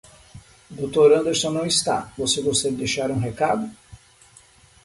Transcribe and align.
O 0.79 0.87
Dr. 0.87 1.11
Anderson 1.19 1.51
não 1.53 1.63
está, 1.63 2.11
você 2.17 2.41
gostaria 2.41 2.71
de 2.71 2.77
deixar 2.83 3.11
um 3.11 3.19
recado. 3.19 3.69